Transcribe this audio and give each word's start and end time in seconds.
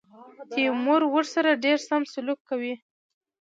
تیمور 0.53 1.01
ورسره 1.13 1.59
ډېر 1.65 1.79
سم 1.87 2.01
سلوک 2.13 2.39
کوي. 2.49 2.73